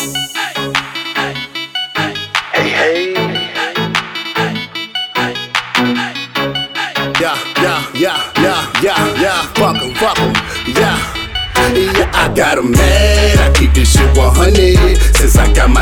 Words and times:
Yeah, 0.00 0.06
yeah, 7.60 7.84
yeah, 7.94 8.32
yeah, 8.40 8.72
yeah, 8.80 8.96
yeah. 9.20 9.42
Fuck 9.52 9.76
'em, 9.76 9.92
fuck 9.96 10.16
'em, 10.18 10.32
yeah. 10.74 10.96
Yeah, 11.76 12.08
I 12.14 12.28
got 12.34 12.56
'em 12.56 12.70
mad. 12.70 13.38
I 13.40 13.50
keep 13.52 13.74
this 13.74 13.92
shit 13.92 14.16
100. 14.16 14.96
Since 15.16 15.36
I 15.36 15.52
got 15.52 15.68
my 15.68 15.79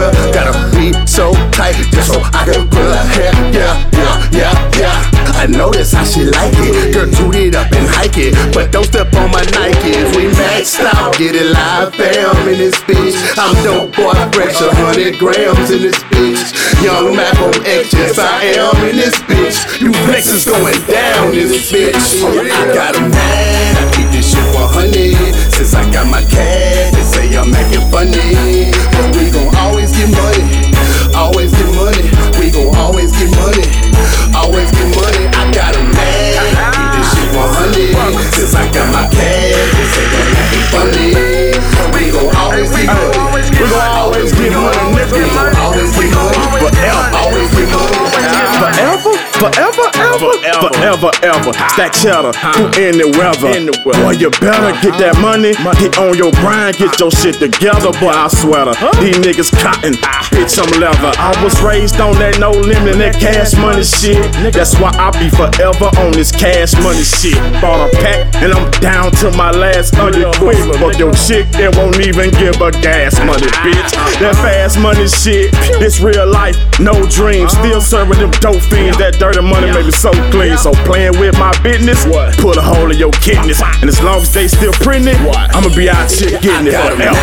everywhere. 0.00 0.32
Gotta 0.32 0.76
be 0.76 0.92
so 1.06 1.32
tight, 1.52 1.74
just 1.90 2.12
so 2.12 2.20
I 2.32 2.44
can 2.46 2.68
pull 2.68 2.82
her 2.82 3.06
hair. 3.14 3.32
Yeah, 3.52 3.74
yeah, 3.92 4.30
yeah, 4.30 4.78
yeah. 4.78 5.18
I 5.38 5.46
that's 5.46 5.92
how 5.92 6.04
she 6.04 6.24
like 6.24 6.52
it. 6.66 6.94
Girl, 6.94 7.06
toot 7.10 7.34
it 7.36 7.54
up 7.54 7.70
and 7.72 7.86
hike 7.86 8.18
it. 8.18 8.34
But 8.52 8.72
don't 8.72 8.84
step 8.84 9.12
on 9.14 9.30
my 9.30 9.42
Nikes. 9.54 10.16
We 10.16 10.30
maxed 10.34 10.82
out, 10.82 11.16
get 11.16 11.34
it 11.34 11.52
live, 11.52 11.92
bam, 11.96 12.48
in 12.48 12.58
this 12.58 12.74
bitch. 12.82 13.14
I'm 13.38 13.54
dope 13.62 13.94
boy, 13.94 14.14
fresh, 14.34 14.58
hundred 14.58 15.18
grams 15.18 15.70
in 15.70 15.82
this 15.82 15.98
bitch. 16.10 16.82
Young 16.82 17.14
Mac 17.14 17.38
on 17.38 17.54
X, 17.66 17.92
yes 17.92 18.18
I 18.18 18.58
am 18.58 18.76
in 18.88 18.96
this 18.96 19.14
bitch. 19.30 19.80
You 19.80 19.92
flexes 20.06 20.46
going 20.46 20.80
down 20.86 21.28
in 21.28 21.48
this 21.48 21.70
bitch. 21.70 21.94
I 22.50 22.74
got 22.74 22.96
a 22.96 23.00
mad, 23.00 23.87
Forever, 49.38 49.97
forever, 50.16 50.68
forever, 50.72 51.10
ever. 51.22 51.52
Stack 51.76 51.92
cheddar, 51.92 52.32
who 52.56 52.64
in 52.80 52.96
the 52.96 53.08
weather. 53.20 53.52
Boy, 53.84 54.16
you 54.16 54.30
better 54.40 54.72
get 54.80 54.96
that 54.96 55.14
uh-huh. 55.18 55.36
money. 55.36 55.52
Get 55.78 55.98
on 55.98 56.16
your 56.16 56.32
grind, 56.40 56.76
get 56.76 56.98
your 56.98 57.10
shit 57.10 57.36
together. 57.36 57.92
Boy, 58.00 58.14
I 58.14 58.28
swear 58.28 58.64
to 58.64 58.74
these 59.00 59.18
niggas 59.20 59.52
cotton, 59.60 59.94
ah. 60.02 60.24
bitch, 60.32 60.56
I'm 60.56 60.70
leather. 60.80 61.12
I 61.18 61.36
was 61.44 61.60
raised 61.60 62.00
on 62.00 62.16
that 62.18 62.38
no 62.38 62.50
limit, 62.50 62.96
that 62.98 63.14
cash 63.20 63.54
money 63.58 63.84
shit. 63.84 64.24
That's 64.52 64.74
why 64.80 64.90
I 64.96 65.12
be 65.18 65.28
forever 65.28 65.90
on 66.00 66.12
this 66.12 66.32
cash 66.32 66.72
money 66.80 67.04
shit. 67.04 67.36
Bought 67.60 67.88
a 67.88 67.96
pack, 68.00 68.32
and 68.40 68.52
I'm 68.52 68.70
down 68.80 69.12
to 69.22 69.30
my 69.36 69.50
last 69.50 69.94
onion 69.98 70.32
quick. 70.38 70.58
But 70.80 70.98
your 70.98 71.12
chick, 71.14 71.46
it 71.58 71.74
won't 71.76 71.98
even 72.00 72.30
give 72.38 72.60
a 72.62 72.70
gas 72.80 73.18
money, 73.20 73.50
bitch. 73.60 73.92
Ah. 73.94 74.08
That 74.20 74.34
fast 74.40 74.78
money 74.78 75.08
shit, 75.08 75.50
it's 75.82 76.00
real 76.00 76.26
life, 76.26 76.56
no 76.80 76.94
dreams. 77.10 77.52
Uh-huh. 77.54 77.58
Still 77.58 77.80
serving 77.80 78.20
them 78.20 78.30
dope 78.38 78.62
fiends. 78.70 78.96
That 78.98 79.18
dirty 79.18 79.42
money 79.42 79.70
make 79.72 79.86
me 79.86 79.92
so 79.98 80.14
clean. 80.30 80.56
So 80.56 80.70
playing 80.86 81.18
with 81.18 81.34
my 81.38 81.50
business, 81.60 82.06
what? 82.06 82.38
put 82.38 82.56
a 82.56 82.62
hole 82.62 82.90
in 82.90 82.98
your 82.98 83.10
kidneys. 83.18 83.60
And 83.82 83.90
as 83.90 84.00
long 84.00 84.22
as 84.22 84.32
they 84.32 84.46
still 84.46 84.72
printing, 84.78 85.18
I'ma 85.26 85.74
be 85.74 85.90
out 85.90 86.06
here 86.10 86.38
getting 86.38 86.70
it 86.70 86.78
forever. 86.78 87.18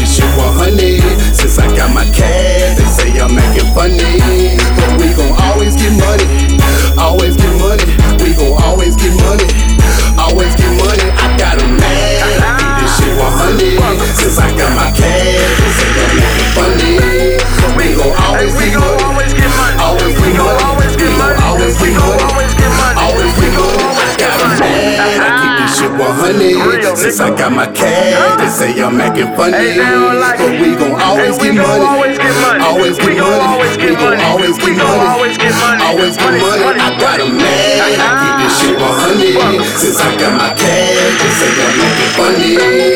this 0.00 0.16
shit 0.16 0.24
100. 0.32 1.04
Since 1.36 1.60
I 1.60 1.68
got 1.76 1.92
my 1.92 2.08
cash, 2.16 2.80
they 2.80 2.88
say 2.88 3.20
I'm 3.20 3.36
acting 3.36 3.68
funny. 3.76 4.56
But 4.80 4.96
we 4.96 5.12
gon' 5.12 5.36
always 5.52 5.76
get 5.76 5.92
money. 6.00 6.56
Always 6.96 7.36
get 7.36 7.52
money. 7.60 7.84
We 8.24 8.32
gon' 8.32 8.56
always 8.64 8.96
get 8.96 9.12
money. 9.20 9.44
Always 10.16 10.56
get 10.56 10.72
money. 10.80 11.04
I 11.20 11.36
got. 11.36 11.60
I 11.60 12.56
keep 12.56 12.74
this 12.80 12.92
shit 12.96 13.12
100. 13.12 14.16
Since 14.16 14.40
I 14.40 14.48
got 14.56 14.72
my 14.72 14.88
cash, 14.96 15.63
this 26.32 26.40
shit 26.40 26.56
100. 26.56 26.96
Since 26.96 27.20
I 27.20 27.30
got 27.36 27.52
my 27.52 27.66
cash, 27.66 28.36
they 28.40 28.48
say 28.48 28.82
I'm 28.82 29.00
acting 29.00 29.28
funny. 29.36 29.52
Hey, 29.56 29.76
they 29.76 29.84
don't 29.84 30.20
like 30.20 30.38
But 30.38 30.50
we 30.60 30.74
gon' 30.76 30.96
always 31.00 31.36
get 31.38 31.54
money. 31.54 31.84
always 31.84 32.16
get 32.18 32.34
money. 32.40 32.64
Always 32.64 32.96
We 32.98 33.04
get 33.06 33.18
gon' 33.18 33.30
money. 33.30 33.44
always 33.44 33.76
get 33.76 33.92
money. 34.00 34.22
always 34.24 34.56
get 34.56 34.72
money. 34.72 35.04
always 35.04 35.36
get 35.38 35.52
money. 35.60 35.82
Always 35.84 36.16
get 36.16 36.24
Money, 36.24 36.40
money. 36.40 36.64
money, 36.64 36.80
I 36.80 36.90
got 36.98 37.20
'em. 37.20 37.38
I 37.38 38.08
keep 38.20 38.34
this 38.40 38.54
shit 38.60 38.76
100. 38.78 39.64
Since 39.78 40.00
I 40.00 40.10
got 40.16 40.32
my 40.38 40.50
cash, 40.54 41.14
they 41.20 41.30
say 41.38 41.50
I'm 41.64 41.80
acting 41.84 42.12
funny. 42.16 42.93